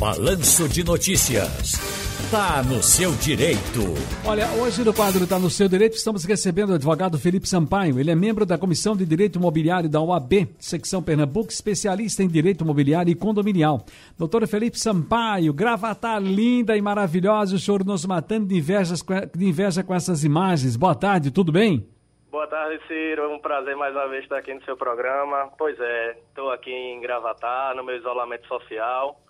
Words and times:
Balanço 0.00 0.66
de 0.66 0.82
Notícias. 0.82 1.76
Tá 2.30 2.62
no 2.62 2.82
seu 2.82 3.12
direito. 3.16 3.84
Olha, 4.26 4.46
hoje 4.52 4.82
no 4.82 4.94
quadro 4.94 5.26
Tá 5.26 5.38
no 5.38 5.50
seu 5.50 5.68
direito 5.68 5.92
estamos 5.92 6.24
recebendo 6.24 6.70
o 6.70 6.74
advogado 6.76 7.18
Felipe 7.18 7.46
Sampaio. 7.46 8.00
Ele 8.00 8.10
é 8.10 8.14
membro 8.14 8.46
da 8.46 8.56
Comissão 8.56 8.96
de 8.96 9.04
Direito 9.04 9.38
Imobiliário 9.38 9.90
da 9.90 10.00
OAB, 10.00 10.48
secção 10.58 11.02
Pernambuco, 11.02 11.50
especialista 11.50 12.22
em 12.22 12.28
direito 12.28 12.64
imobiliário 12.64 13.10
e 13.10 13.14
condominial. 13.14 13.84
Doutor 14.18 14.48
Felipe 14.48 14.80
Sampaio, 14.80 15.52
gravata 15.52 16.18
linda 16.18 16.74
e 16.78 16.80
maravilhosa, 16.80 17.56
o 17.56 17.58
senhor 17.58 17.84
nos 17.84 18.06
matando 18.06 18.46
de, 18.46 18.56
invejas, 18.56 19.04
de 19.36 19.44
inveja 19.44 19.84
com 19.84 19.94
essas 19.94 20.24
imagens. 20.24 20.76
Boa 20.76 20.94
tarde, 20.94 21.30
tudo 21.30 21.52
bem? 21.52 21.86
Boa 22.30 22.46
tarde, 22.46 22.80
Ciro. 22.88 23.24
É 23.24 23.28
um 23.28 23.38
prazer 23.38 23.76
mais 23.76 23.94
uma 23.94 24.08
vez 24.08 24.22
estar 24.22 24.38
aqui 24.38 24.54
no 24.54 24.64
seu 24.64 24.78
programa. 24.78 25.50
Pois 25.58 25.78
é, 25.78 26.16
estou 26.26 26.50
aqui 26.50 26.72
em 26.72 27.02
Gravatar, 27.02 27.76
no 27.76 27.84
meu 27.84 27.98
isolamento 27.98 28.48
social 28.48 29.20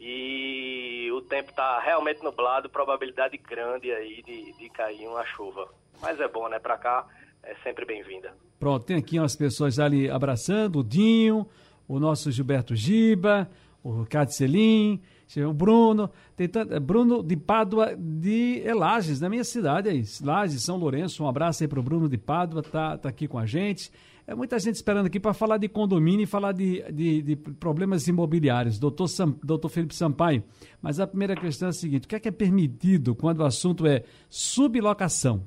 e 0.00 1.10
o 1.12 1.20
tempo 1.20 1.50
está 1.50 1.78
realmente 1.78 2.24
nublado, 2.24 2.70
probabilidade 2.70 3.36
grande 3.36 3.92
aí 3.92 4.22
de, 4.22 4.52
de 4.54 4.70
cair 4.70 5.06
uma 5.06 5.24
chuva. 5.26 5.68
Mas 6.00 6.18
é 6.18 6.26
bom, 6.26 6.48
né? 6.48 6.58
Para 6.58 6.78
cá 6.78 7.06
é 7.42 7.54
sempre 7.62 7.84
bem-vinda. 7.84 8.34
Pronto, 8.58 8.86
tem 8.86 8.96
aqui 8.96 9.18
umas 9.18 9.36
pessoas 9.36 9.78
ali 9.78 10.08
abraçando, 10.10 10.78
o 10.78 10.84
Dinho, 10.84 11.46
o 11.86 12.00
nosso 12.00 12.30
Gilberto 12.30 12.74
Giba, 12.74 13.50
o 13.84 14.02
Ricardo 14.02 14.30
Selim, 14.30 15.02
o 15.36 15.52
Bruno, 15.52 16.10
tanto, 16.34 16.74
é 16.74 16.80
Bruno 16.80 17.22
de 17.22 17.36
Pádua 17.36 17.94
de 17.96 18.62
Elages, 18.64 19.20
na 19.20 19.28
minha 19.28 19.44
cidade 19.44 19.88
aí, 19.88 20.02
Lages, 20.22 20.62
São 20.62 20.76
Lourenço, 20.76 21.22
um 21.22 21.28
abraço 21.28 21.62
aí 21.62 21.68
pro 21.68 21.82
Bruno 21.82 22.08
de 22.08 22.18
Pádua, 22.18 22.62
tá, 22.62 22.96
tá 22.96 23.08
aqui 23.08 23.28
com 23.28 23.38
a 23.38 23.46
gente. 23.46 23.92
É 24.30 24.34
muita 24.36 24.60
gente 24.60 24.76
esperando 24.76 25.06
aqui 25.06 25.18
para 25.18 25.34
falar 25.34 25.56
de 25.56 25.68
condomínio 25.68 26.22
e 26.22 26.26
falar 26.26 26.52
de, 26.52 26.82
de, 26.92 27.20
de 27.20 27.36
problemas 27.36 28.06
imobiliários. 28.06 28.78
Doutor, 28.78 29.08
Sam, 29.08 29.34
doutor 29.42 29.68
Felipe 29.68 29.92
Sampaio, 29.92 30.44
mas 30.80 31.00
a 31.00 31.06
primeira 31.08 31.34
questão 31.34 31.66
é 31.66 31.70
a 31.70 31.72
seguinte: 31.72 32.04
o 32.04 32.08
que 32.08 32.14
é, 32.14 32.20
que 32.20 32.28
é 32.28 32.30
permitido 32.30 33.16
quando 33.16 33.40
o 33.40 33.44
assunto 33.44 33.84
é 33.88 34.04
sublocação? 34.28 35.42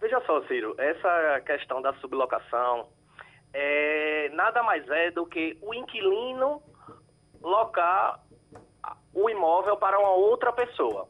Veja 0.00 0.22
só, 0.24 0.42
Ciro, 0.46 0.74
essa 0.78 1.42
questão 1.44 1.82
da 1.82 1.92
sublocação 1.96 2.88
é, 3.52 4.30
nada 4.32 4.62
mais 4.62 4.88
é 4.88 5.10
do 5.10 5.26
que 5.26 5.58
o 5.60 5.74
inquilino 5.74 6.62
locar 7.42 8.24
o 9.12 9.28
imóvel 9.28 9.76
para 9.76 9.98
uma 9.98 10.12
outra 10.12 10.50
pessoa. 10.50 11.06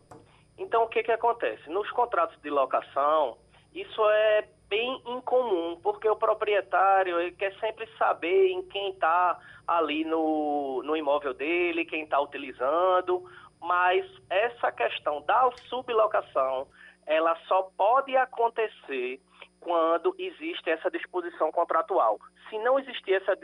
Então, 0.58 0.82
o 0.82 0.88
que, 0.88 1.04
que 1.04 1.12
acontece? 1.12 1.70
Nos 1.70 1.88
contratos 1.92 2.36
de 2.42 2.50
locação, 2.50 3.38
isso 3.72 4.02
é 4.10 4.48
bem 4.70 5.02
incomum, 5.04 5.78
porque 5.82 6.08
o 6.08 6.14
proprietário 6.14 7.20
ele 7.20 7.32
quer 7.32 7.52
sempre 7.58 7.86
saber 7.98 8.50
em 8.50 8.62
quem 8.68 8.90
está 8.90 9.36
ali 9.66 10.04
no, 10.04 10.80
no 10.84 10.96
imóvel 10.96 11.34
dele, 11.34 11.84
quem 11.84 12.04
está 12.04 12.20
utilizando, 12.20 13.28
mas 13.60 14.06
essa 14.30 14.70
questão 14.70 15.20
da 15.22 15.50
sublocação, 15.68 16.68
ela 17.04 17.36
só 17.48 17.64
pode 17.76 18.16
acontecer 18.16 19.20
quando 19.58 20.14
existe 20.16 20.70
essa 20.70 20.88
disposição 20.88 21.50
contratual. 21.50 22.18
Se 22.48 22.56
não 22.60 22.78
existir 22.78 23.14
essa, 23.14 23.36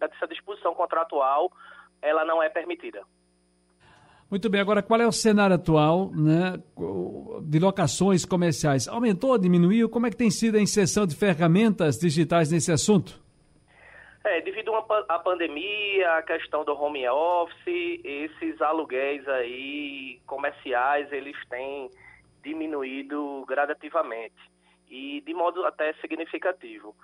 essa 0.00 0.26
disposição 0.28 0.74
contratual, 0.74 1.50
ela 2.02 2.24
não 2.24 2.42
é 2.42 2.50
permitida. 2.50 3.02
Muito 4.28 4.50
bem, 4.50 4.60
agora 4.60 4.82
qual 4.82 5.00
é 5.00 5.06
o 5.06 5.12
cenário 5.12 5.54
atual 5.54 6.10
né, 6.12 6.60
de 7.42 7.58
locações 7.60 8.24
comerciais? 8.24 8.88
Aumentou, 8.88 9.38
diminuiu? 9.38 9.88
Como 9.88 10.06
é 10.06 10.10
que 10.10 10.16
tem 10.16 10.30
sido 10.30 10.56
a 10.56 10.60
inserção 10.60 11.06
de 11.06 11.14
ferramentas 11.14 11.96
digitais 11.96 12.50
nesse 12.50 12.72
assunto? 12.72 13.20
É, 14.24 14.40
devido 14.40 14.74
à 14.74 15.18
pandemia, 15.20 16.14
a 16.14 16.22
questão 16.22 16.64
do 16.64 16.72
home 16.72 17.08
office, 17.08 18.00
esses 18.02 18.60
aluguéis 18.60 19.26
aí 19.28 20.18
comerciais, 20.26 21.12
eles 21.12 21.36
têm 21.48 21.88
diminuído 22.42 23.44
gradativamente 23.46 24.34
e 24.90 25.22
de 25.24 25.32
modo 25.32 25.64
até 25.64 25.92
significativo. 26.00 26.96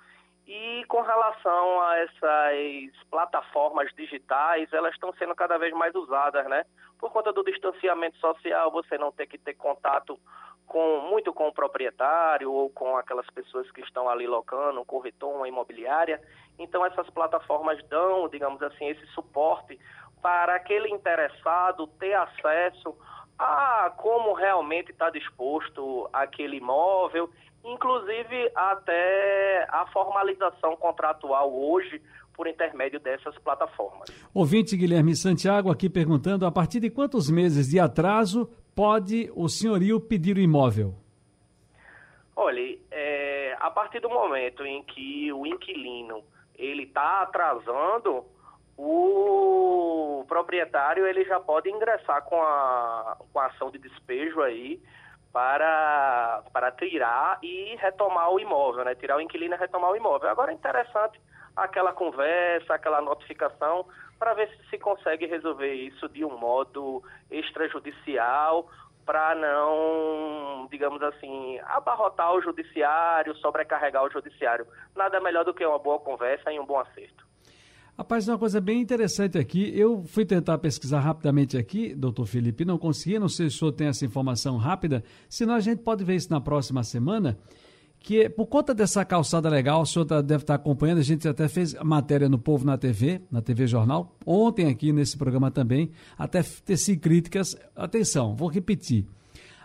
E 0.45 0.83
com 0.85 1.01
relação 1.01 1.81
a 1.81 1.97
essas 1.99 3.05
plataformas 3.09 3.89
digitais, 3.95 4.71
elas 4.73 4.93
estão 4.93 5.13
sendo 5.13 5.33
cada 5.33 5.57
vez 5.57 5.73
mais 5.73 5.95
usadas, 5.95 6.45
né? 6.47 6.65
Por 6.99 7.11
conta 7.11 7.31
do 7.31 7.43
distanciamento 7.43 8.17
social, 8.17 8.69
você 8.71 8.97
não 8.97 9.11
ter 9.11 9.27
que 9.27 9.37
ter 9.37 9.53
contato 9.53 10.19
com 10.65 11.01
muito 11.09 11.33
com 11.33 11.47
o 11.47 11.53
proprietário 11.53 12.51
ou 12.51 12.69
com 12.69 12.97
aquelas 12.97 13.29
pessoas 13.29 13.69
que 13.71 13.81
estão 13.81 14.09
ali 14.09 14.27
locando, 14.27 14.81
um 14.81 14.85
corretor, 14.85 15.35
uma 15.35 15.47
imobiliária. 15.47 16.21
Então 16.57 16.85
essas 16.85 17.09
plataformas 17.09 17.81
dão, 17.87 18.27
digamos 18.27 18.61
assim, 18.61 18.87
esse 18.87 19.05
suporte 19.07 19.79
para 20.21 20.55
aquele 20.55 20.89
interessado 20.89 21.87
ter 21.99 22.13
acesso 22.13 22.97
a 23.43 23.89
como 23.97 24.33
realmente 24.33 24.91
está 24.91 25.09
disposto 25.09 26.09
aquele 26.13 26.57
imóvel 26.57 27.29
inclusive 27.63 28.51
até 28.55 29.65
a 29.69 29.85
formalização 29.87 30.75
contratual 30.75 31.53
hoje 31.53 32.01
por 32.33 32.47
intermédio 32.47 32.99
dessas 32.99 33.37
plataformas. 33.39 34.09
Ouvinte 34.33 34.75
Guilherme 34.75 35.15
Santiago 35.15 35.71
aqui 35.71 35.89
perguntando 35.89 36.45
a 36.45 36.51
partir 36.51 36.79
de 36.79 36.89
quantos 36.89 37.29
meses 37.29 37.69
de 37.69 37.79
atraso 37.79 38.49
pode 38.75 39.31
o 39.35 39.47
senhorio 39.47 39.99
pedir 39.99 40.35
o 40.35 40.39
imóvel? 40.39 40.95
Olha, 42.35 42.77
é, 42.91 43.55
a 43.59 43.69
partir 43.69 43.99
do 43.99 44.09
momento 44.09 44.65
em 44.65 44.83
que 44.83 45.31
o 45.31 45.45
inquilino 45.45 46.23
ele 46.57 46.83
está 46.83 47.21
atrasando, 47.21 48.25
o 48.75 49.82
proprietário 50.33 51.05
ele 51.05 51.23
já 51.25 51.39
pode 51.39 51.69
ingressar 51.69 52.23
com 52.23 52.41
a, 52.41 53.17
com 53.31 53.39
a 53.39 53.45
ação 53.45 53.69
de 53.69 53.77
despejo 53.77 54.41
aí 54.41 54.81
para, 55.31 56.41
para 56.51 56.71
tirar 56.71 57.37
e 57.43 57.75
retomar 57.75 58.31
o 58.31 58.39
imóvel, 58.39 58.83
né? 58.83 58.95
Tirar 58.95 59.17
o 59.17 59.21
inquilino 59.21 59.53
e 59.53 59.57
retomar 59.57 59.91
o 59.91 59.95
imóvel. 59.95 60.27
Agora 60.31 60.51
é 60.51 60.55
interessante 60.55 61.21
aquela 61.55 61.93
conversa, 61.93 62.73
aquela 62.73 62.99
notificação, 62.99 63.85
para 64.17 64.33
ver 64.33 64.49
se 64.49 64.69
se 64.71 64.79
consegue 64.79 65.27
resolver 65.27 65.71
isso 65.71 66.09
de 66.09 66.25
um 66.25 66.35
modo 66.35 67.03
extrajudicial, 67.29 68.67
para 69.05 69.35
não, 69.35 70.67
digamos 70.71 71.03
assim, 71.03 71.59
abarrotar 71.65 72.33
o 72.33 72.41
judiciário, 72.41 73.35
sobrecarregar 73.35 74.03
o 74.03 74.09
judiciário. 74.09 74.65
Nada 74.95 75.19
melhor 75.19 75.45
do 75.45 75.53
que 75.53 75.63
uma 75.63 75.77
boa 75.77 75.99
conversa 75.99 76.51
e 76.51 76.59
um 76.59 76.65
bom 76.65 76.79
acerto. 76.79 77.32
Rapaz, 77.95 78.27
uma 78.27 78.39
coisa 78.39 78.59
bem 78.59 78.81
interessante 78.81 79.37
aqui. 79.37 79.71
Eu 79.75 80.03
fui 80.03 80.25
tentar 80.25 80.57
pesquisar 80.57 80.99
rapidamente 80.99 81.55
aqui, 81.55 81.93
doutor 81.93 82.25
Felipe, 82.25 82.65
não 82.65 82.75
consegui. 82.75 83.19
Não 83.19 83.29
sei 83.29 83.51
se 83.51 83.57
o 83.57 83.59
senhor 83.59 83.71
tem 83.71 83.87
essa 83.87 84.03
informação 84.03 84.57
rápida. 84.57 85.03
Senão 85.29 85.53
a 85.53 85.59
gente 85.59 85.79
pode 85.83 86.03
ver 86.03 86.15
isso 86.15 86.31
na 86.31 86.41
próxima 86.41 86.83
semana. 86.83 87.37
Que 87.99 88.27
por 88.27 88.47
conta 88.47 88.73
dessa 88.73 89.05
calçada 89.05 89.47
legal, 89.47 89.81
o 89.81 89.85
senhor 89.85 90.05
tá, 90.05 90.21
deve 90.21 90.41
estar 90.41 90.55
acompanhando. 90.55 90.97
A 90.97 91.03
gente 91.03 91.27
até 91.27 91.47
fez 91.47 91.75
matéria 91.83 92.27
no 92.27 92.39
Povo 92.39 92.65
na 92.65 92.79
TV, 92.79 93.21
na 93.29 93.43
TV 93.43 93.67
Jornal. 93.67 94.17
Ontem 94.25 94.67
aqui 94.69 94.91
nesse 94.91 95.15
programa 95.15 95.51
também. 95.51 95.91
Até 96.17 96.41
teci 96.41 96.97
críticas. 96.97 97.55
Atenção, 97.75 98.35
vou 98.35 98.49
repetir. 98.49 99.05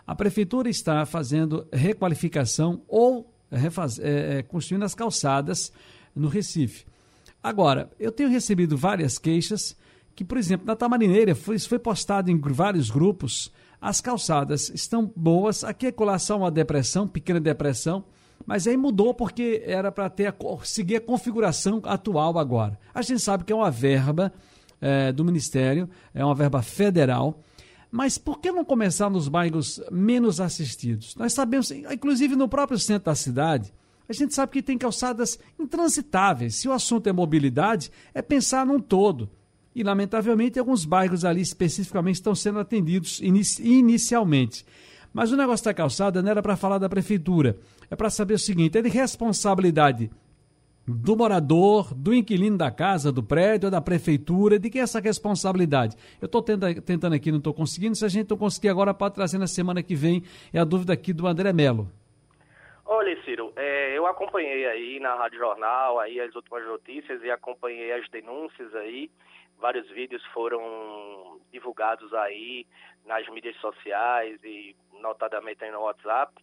A 0.05 0.13
prefeitura 0.13 0.69
está 0.69 1.03
fazendo 1.03 1.67
requalificação 1.73 2.83
ou 2.87 3.33
refaz, 3.51 3.97
é, 3.97 4.37
é, 4.37 4.43
construindo 4.43 4.83
as 4.83 4.93
calçadas 4.93 5.73
no 6.15 6.27
Recife. 6.27 6.88
Agora, 7.41 7.89
eu 7.99 8.11
tenho 8.11 8.29
recebido 8.29 8.77
várias 8.77 9.17
queixas 9.17 9.75
que, 10.15 10.25
por 10.25 10.37
exemplo, 10.37 10.67
na 10.67 10.75
Tamarineira, 10.75 11.33
foi, 11.33 11.55
isso 11.55 11.69
foi 11.69 11.79
postado 11.79 12.29
em 12.29 12.37
vários 12.37 12.89
grupos, 12.89 13.51
as 13.81 14.01
calçadas 14.01 14.69
estão 14.69 15.11
boas, 15.15 15.63
aqui 15.63 15.87
é 15.87 15.91
colação 15.91 16.39
uma 16.39 16.51
depressão, 16.51 17.07
pequena 17.07 17.39
depressão, 17.39 18.03
mas 18.45 18.67
aí 18.67 18.75
mudou 18.75 19.13
porque 19.13 19.63
era 19.65 19.91
para 19.91 20.09
ter 20.09 20.27
a, 20.27 20.35
seguir 20.63 20.97
a 20.97 21.01
configuração 21.01 21.81
atual 21.85 22.37
agora. 22.37 22.77
A 22.93 23.01
gente 23.01 23.21
sabe 23.21 23.45
que 23.45 23.53
é 23.53 23.55
uma 23.55 23.71
verba 23.71 24.33
é, 24.81 25.11
do 25.13 25.23
Ministério, 25.23 25.89
é 26.13 26.23
uma 26.23 26.35
verba 26.35 26.61
federal, 26.61 27.41
mas 27.89 28.17
por 28.17 28.39
que 28.39 28.51
não 28.51 28.65
começar 28.65 29.09
nos 29.09 29.27
bairros 29.27 29.81
menos 29.89 30.41
assistidos? 30.41 31.15
Nós 31.15 31.33
sabemos, 31.33 31.71
inclusive 31.71 32.35
no 32.35 32.49
próprio 32.49 32.77
centro 32.77 33.05
da 33.05 33.15
cidade, 33.15 33.73
a 34.09 34.13
gente 34.13 34.33
sabe 34.33 34.51
que 34.51 34.63
tem 34.63 34.77
calçadas 34.77 35.39
intransitáveis. 35.59 36.55
Se 36.55 36.67
o 36.67 36.73
assunto 36.73 37.07
é 37.07 37.13
mobilidade, 37.13 37.91
é 38.13 38.23
pensar 38.23 38.65
num 38.65 38.79
todo. 38.79 39.29
E, 39.75 39.83
lamentavelmente, 39.83 40.57
alguns 40.57 40.83
bairros 40.83 41.23
ali 41.23 41.41
especificamente 41.41 42.15
estão 42.15 42.33
sendo 42.33 42.57
atendidos 42.57 43.21
inicialmente. 43.21 44.65
Mas 45.13 45.31
o 45.31 45.37
negócio 45.37 45.63
da 45.63 45.73
calçada 45.73 46.21
não 46.23 46.31
era 46.31 46.41
para 46.41 46.57
falar 46.57 46.79
da 46.79 46.89
prefeitura. 46.89 47.57
É 47.89 47.95
para 47.95 48.09
saber 48.09 48.33
o 48.33 48.39
seguinte: 48.39 48.77
é 48.77 48.81
de 48.81 48.89
responsabilidade 48.89 50.09
do 50.87 51.15
morador, 51.15 51.93
do 51.93 52.11
inquilino 52.11 52.57
da 52.57 52.71
casa, 52.71 53.11
do 53.11 53.21
prédio, 53.21 53.69
da 53.69 53.79
prefeitura, 53.79 54.57
de 54.57 54.71
que 54.71 54.79
é 54.79 54.81
essa 54.81 54.99
responsabilidade? 54.99 55.95
Eu 56.19 56.25
estou 56.25 56.41
tentando 56.41 57.13
aqui, 57.13 57.31
não 57.31 57.37
estou 57.37 57.53
conseguindo. 57.53 57.95
Se 57.95 58.03
a 58.03 58.09
gente 58.09 58.31
não 58.31 58.37
conseguir 58.37 58.69
agora, 58.69 58.91
pode 58.91 59.13
trazer 59.13 59.37
na 59.37 59.45
semana 59.45 59.83
que 59.83 59.95
vem. 59.95 60.23
É 60.51 60.59
a 60.59 60.63
dúvida 60.63 60.93
aqui 60.93 61.13
do 61.13 61.27
André 61.27 61.53
Melo. 61.53 61.91
Olha, 62.91 63.15
é, 63.59 63.97
eu 63.97 64.07
acompanhei 64.07 64.65
aí 64.65 64.99
na 65.01 65.15
Rádio 65.15 65.39
Jornal 65.39 65.99
aí 65.99 66.19
as 66.21 66.33
últimas 66.33 66.65
notícias 66.65 67.21
e 67.21 67.29
acompanhei 67.29 67.91
as 67.91 68.07
denúncias 68.09 68.73
aí. 68.73 69.11
Vários 69.57 69.89
vídeos 69.89 70.23
foram 70.27 71.41
divulgados 71.51 72.13
aí 72.13 72.65
nas 73.05 73.27
mídias 73.27 73.57
sociais 73.57 74.41
e 74.43 74.73
notadamente 75.01 75.69
no 75.71 75.81
WhatsApp. 75.81 76.33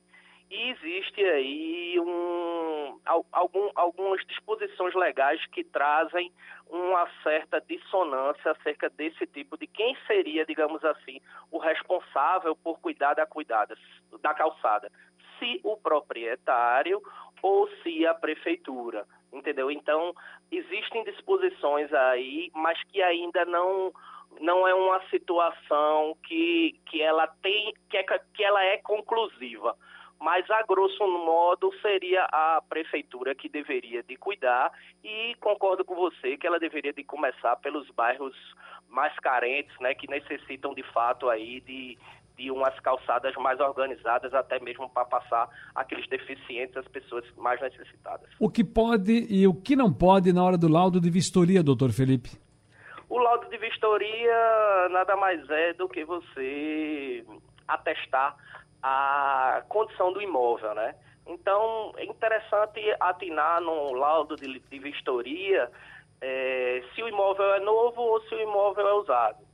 E 0.50 0.70
existe 0.70 1.24
aí 1.24 1.98
um, 1.98 3.00
algum, 3.32 3.70
algumas 3.74 4.24
disposições 4.26 4.94
legais 4.94 5.44
que 5.46 5.64
trazem 5.64 6.30
uma 6.68 7.08
certa 7.22 7.60
dissonância 7.60 8.52
acerca 8.52 8.88
desse 8.90 9.26
tipo 9.26 9.56
de 9.56 9.66
quem 9.66 9.96
seria, 10.06 10.44
digamos 10.44 10.84
assim, 10.84 11.20
o 11.50 11.58
responsável 11.58 12.54
por 12.54 12.78
cuidar 12.78 13.14
da 13.14 13.26
cuidada, 13.26 13.76
da 14.20 14.34
calçada. 14.34 14.90
Se 15.38 15.61
o 15.62 15.77
proprietário 15.77 17.03
ou 17.43 17.69
se 17.83 18.06
a 18.06 18.15
prefeitura, 18.15 19.06
entendeu? 19.33 19.71
Então, 19.71 20.15
existem 20.50 21.05
disposições 21.05 21.93
aí, 21.93 22.50
mas 22.55 22.83
que 22.85 23.03
ainda 23.03 23.44
não 23.44 23.93
não 24.41 24.69
é 24.69 24.75
uma 24.75 25.00
situação 25.09 26.15
que, 26.25 26.79
que 26.87 27.00
ela 27.00 27.27
tem 27.43 27.73
que, 27.88 27.97
é, 27.97 28.03
que 28.03 28.44
ela 28.44 28.62
é 28.62 28.77
conclusiva 28.79 29.75
mas 30.21 30.49
a 30.50 30.62
grosso 30.62 31.06
modo 31.06 31.73
seria 31.81 32.25
a 32.33 32.62
prefeitura 32.69 33.35
que 33.35 33.49
deveria 33.49 34.03
de 34.03 34.17
cuidar 34.17 34.73
e 35.05 35.35
concordo 35.41 35.85
com 35.85 35.94
você 35.94 36.37
que 36.37 36.47
ela 36.47 36.59
deveria 36.59 36.93
de 36.93 37.05
começar 37.05 37.56
pelos 37.56 37.88
bairros 37.91 38.35
mais 38.88 39.15
carentes, 39.19 39.79
né, 39.81 39.94
que 39.94 40.09
necessitam 40.09 40.73
de 40.75 40.83
fato 40.85 41.29
aí 41.29 41.61
de, 41.61 41.99
de 42.37 42.50
umas 42.50 42.79
calçadas 42.81 43.35
mais 43.37 43.59
organizadas, 43.61 44.35
até 44.35 44.61
mesmo 44.61 44.88
para 44.91 45.05
passar 45.05 45.49
aqueles 45.75 46.06
deficientes 46.09 46.77
às 46.77 46.87
pessoas 46.88 47.25
mais 47.37 47.61
necessitadas. 47.61 48.29
O 48.38 48.50
que 48.50 48.62
pode 48.62 49.27
e 49.31 49.47
o 49.47 49.55
que 49.55 49.75
não 49.75 49.93
pode 49.93 50.33
na 50.33 50.44
hora 50.44 50.59
do 50.59 50.69
laudo 50.69 51.00
de 51.00 51.11
vistoria, 51.11 51.62
doutor 51.62 51.91
Felipe? 51.93 52.31
O 53.09 53.19
laudo 53.19 53.49
de 53.49 53.56
vistoria 53.56 54.88
nada 54.91 55.17
mais 55.17 55.49
é 55.49 55.73
do 55.75 55.88
que 55.88 56.05
você 56.05 57.25
atestar 57.67 58.37
a 58.83 59.62
condição 59.69 60.12
do 60.12 60.21
imóvel, 60.21 60.75
né? 60.75 60.94
Então, 61.27 61.93
é 61.97 62.05
interessante 62.05 62.81
atinar 63.00 63.61
no 63.61 63.94
laudo 63.94 64.37
de, 64.37 64.61
de 64.61 64.79
vistoria 64.79 65.71
é, 66.21 66.83
se 66.94 67.03
o 67.03 67.09
imóvel 67.09 67.55
é 67.55 67.61
novo 67.61 68.00
ou 68.00 68.21
se 68.23 68.35
o 68.35 68.41
imóvel 68.41 68.87
é 68.87 68.94
usado. 68.94 69.45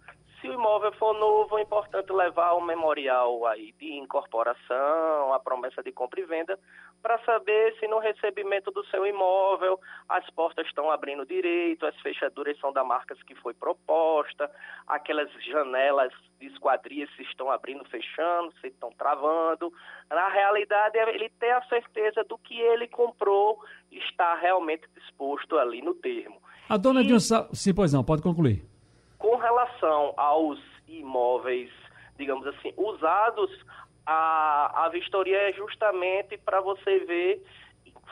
Se 0.42 0.48
o 0.48 0.54
imóvel 0.54 0.92
for 0.94 1.14
novo, 1.14 1.56
é 1.56 1.62
importante 1.62 2.12
levar 2.12 2.54
o 2.54 2.60
memorial 2.60 3.46
aí 3.46 3.72
de 3.78 3.92
incorporação, 3.92 5.32
a 5.32 5.38
promessa 5.38 5.84
de 5.84 5.92
compra 5.92 6.20
e 6.20 6.24
venda, 6.24 6.58
para 7.00 7.16
saber 7.24 7.76
se 7.78 7.86
no 7.86 8.00
recebimento 8.00 8.72
do 8.72 8.84
seu 8.86 9.06
imóvel 9.06 9.78
as 10.08 10.28
portas 10.30 10.66
estão 10.66 10.90
abrindo 10.90 11.24
direito, 11.24 11.86
as 11.86 11.94
fechaduras 12.00 12.58
são 12.58 12.72
da 12.72 12.82
marca 12.82 13.14
que 13.24 13.36
foi 13.36 13.54
proposta, 13.54 14.50
aquelas 14.88 15.30
janelas 15.44 16.12
de 16.40 16.48
esquadrias 16.48 17.08
se 17.14 17.22
estão 17.22 17.48
abrindo, 17.48 17.84
fechando, 17.84 18.52
se 18.60 18.66
estão 18.66 18.90
travando. 18.98 19.72
Na 20.10 20.28
realidade, 20.28 20.98
é 20.98 21.14
ele 21.14 21.28
ter 21.38 21.52
a 21.52 21.62
certeza 21.68 22.24
do 22.24 22.36
que 22.36 22.60
ele 22.60 22.88
comprou 22.88 23.60
está 23.92 24.34
realmente 24.34 24.88
disposto 24.96 25.56
ali 25.56 25.80
no 25.82 25.94
termo. 25.94 26.42
A 26.68 26.76
dona 26.76 27.02
e... 27.02 27.06
de 27.06 27.14
um... 27.14 27.20
Sim, 27.20 27.72
pois 27.72 27.92
não, 27.92 28.02
pode 28.02 28.22
concluir. 28.22 28.71
Com 29.22 29.36
relação 29.36 30.14
aos 30.16 30.58
imóveis, 30.88 31.70
digamos 32.18 32.44
assim, 32.44 32.74
usados, 32.76 33.50
a, 34.04 34.84
a 34.84 34.88
vistoria 34.88 35.48
é 35.48 35.52
justamente 35.52 36.36
para 36.38 36.60
você 36.60 36.98
ver, 37.04 37.40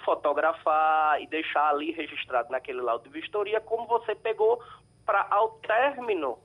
fotografar 0.05 1.21
e 1.21 1.27
deixar 1.27 1.69
ali 1.69 1.91
registrado 1.91 2.53
naquele 2.53 2.81
laudo 2.81 3.09
de 3.09 3.11
vistoria 3.11 3.61
como 3.61 3.89
você 3.89 4.15
pegou 4.15 4.63
para 5.05 5.27
ao 5.33 5.59
término 5.67 6.39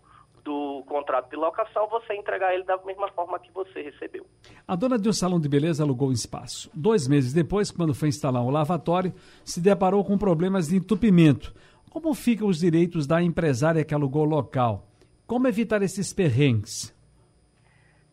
do 0.43 0.83
contrato 0.87 1.29
de 1.29 1.35
locação, 1.35 1.87
você 1.87 2.15
entregar 2.15 2.55
ele 2.55 2.63
da 2.63 2.77
mesma 2.77 3.07
forma 3.11 3.37
que 3.37 3.51
você 3.51 3.83
recebeu. 3.83 4.25
A 4.67 4.75
dona 4.75 4.97
de 4.97 5.07
um 5.07 5.13
salão 5.13 5.39
de 5.39 5.47
beleza 5.47 5.83
alugou 5.83 6.09
um 6.09 6.11
espaço. 6.11 6.71
Dois 6.73 7.07
meses 7.07 7.33
depois, 7.33 7.69
quando 7.69 7.93
foi 7.93 8.09
instalar 8.09 8.41
um 8.41 8.49
lavatório, 8.49 9.13
se 9.43 9.61
deparou 9.61 10.03
com 10.03 10.17
problemas 10.17 10.69
de 10.69 10.77
entupimento. 10.77 11.53
Como 11.95 12.13
ficam 12.13 12.49
os 12.49 12.59
direitos 12.59 13.07
da 13.07 13.21
empresária 13.21 13.85
que 13.85 13.93
alugou 13.93 14.23
o 14.23 14.29
local? 14.29 14.83
Como 15.25 15.47
evitar 15.47 15.81
esses 15.81 16.11
perrengues? 16.11 16.93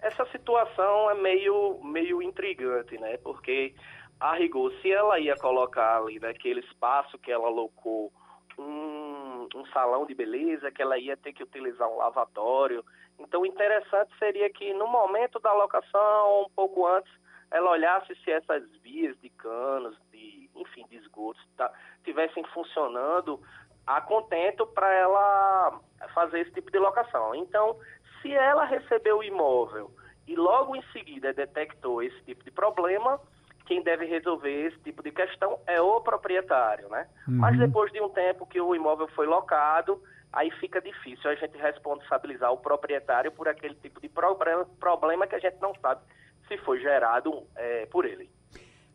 Essa 0.00 0.24
situação 0.26 1.10
é 1.10 1.14
meio, 1.20 1.80
meio 1.82 2.22
intrigante, 2.22 2.96
né? 2.98 3.16
Porque, 3.16 3.74
a 4.20 4.36
rigor, 4.36 4.72
se 4.80 4.92
ela 4.92 5.18
ia 5.18 5.34
colocar 5.34 5.96
ali 5.96 6.20
naquele 6.20 6.60
espaço 6.60 7.18
que 7.18 7.32
ela 7.32 7.48
alocou 7.48 8.12
um, 8.56 9.48
um 9.52 9.66
salão 9.72 10.06
de 10.06 10.14
beleza, 10.14 10.70
que 10.70 10.80
ela 10.80 10.96
ia 10.96 11.16
ter 11.16 11.32
que 11.32 11.42
utilizar 11.42 11.88
um 11.88 11.96
lavatório. 11.96 12.84
Então, 13.18 13.40
o 13.40 13.46
interessante 13.46 14.16
seria 14.16 14.48
que 14.48 14.72
no 14.74 14.86
momento 14.86 15.40
da 15.40 15.52
locação, 15.52 16.44
um 16.46 16.50
pouco 16.54 16.86
antes, 16.86 17.12
ela 17.50 17.72
olhasse 17.72 18.14
se 18.22 18.30
essas 18.30 18.62
vias 18.80 19.20
de 19.20 19.28
canos, 19.30 19.98
de, 20.12 20.48
enfim, 20.54 20.86
de 20.88 20.98
esgotos, 20.98 21.42
tá, 21.56 21.68
tivessem 22.04 22.44
funcionando 22.54 23.40
a 23.86 24.00
contento 24.00 24.66
para 24.66 24.92
ela 24.92 25.80
fazer 26.14 26.40
esse 26.40 26.52
tipo 26.52 26.70
de 26.70 26.78
locação. 26.78 27.34
Então, 27.34 27.76
se 28.20 28.32
ela 28.32 28.64
recebeu 28.64 29.18
o 29.18 29.24
imóvel 29.24 29.90
e 30.26 30.36
logo 30.36 30.76
em 30.76 30.82
seguida 30.92 31.32
detectou 31.32 32.02
esse 32.02 32.20
tipo 32.22 32.44
de 32.44 32.50
problema, 32.50 33.20
quem 33.66 33.82
deve 33.82 34.04
resolver 34.06 34.66
esse 34.66 34.78
tipo 34.80 35.02
de 35.02 35.10
questão 35.10 35.58
é 35.66 35.80
o 35.80 36.00
proprietário, 36.00 36.88
né? 36.88 37.08
Uhum. 37.26 37.38
Mas 37.38 37.58
depois 37.58 37.92
de 37.92 38.00
um 38.00 38.08
tempo 38.08 38.46
que 38.46 38.60
o 38.60 38.74
imóvel 38.74 39.08
foi 39.08 39.26
locado, 39.26 40.00
aí 40.32 40.50
fica 40.52 40.80
difícil 40.80 41.30
a 41.30 41.34
gente 41.34 41.56
responsabilizar 41.58 42.52
o 42.52 42.58
proprietário 42.58 43.32
por 43.32 43.48
aquele 43.48 43.74
tipo 43.76 44.00
de 44.00 44.08
problema 44.08 45.26
que 45.26 45.34
a 45.34 45.38
gente 45.38 45.60
não 45.60 45.74
sabe 45.76 46.00
se 46.48 46.56
foi 46.58 46.80
gerado 46.80 47.46
é, 47.56 47.86
por 47.86 48.04
ele. 48.04 48.30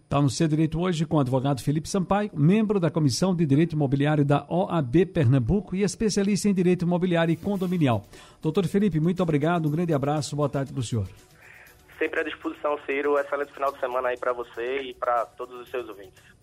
Está 0.08 0.22
no 0.22 0.30
Ser 0.30 0.48
Direito 0.48 0.80
hoje 0.80 1.06
com 1.06 1.18
o 1.18 1.20
advogado 1.20 1.62
Felipe 1.62 1.90
Sampaio, 1.90 2.32
membro 2.34 2.80
da 2.80 2.90
Comissão 2.90 3.36
de 3.36 3.46
Direito 3.46 3.74
Imobiliário 3.74 4.24
da 4.24 4.46
OAB 4.48 5.06
Pernambuco 5.14 5.76
e 5.76 5.84
especialista 5.84 6.48
em 6.48 6.54
Direito 6.54 6.86
Imobiliário 6.86 7.34
e 7.34 7.36
Condominial. 7.36 8.06
Doutor 8.42 8.66
Felipe, 8.68 9.02
muito 9.02 9.22
obrigado, 9.22 9.68
um 9.68 9.72
grande 9.72 9.94
abraço, 9.94 10.34
boa 10.34 10.48
tarde 10.48 10.72
para 10.72 10.80
o 10.80 10.84
senhor. 10.84 11.10
Sempre 12.00 12.22
à 12.22 12.24
disposição, 12.24 12.80
Ciro. 12.86 13.20
Excelente 13.20 13.52
final 13.52 13.70
de 13.74 13.82
semana 13.82 14.08
aí 14.08 14.18
para 14.18 14.32
você 14.32 14.80
e 14.84 14.94
para 14.94 15.26
todos 15.26 15.60
os 15.60 15.70
seus 15.70 15.90
ouvintes. 15.90 16.37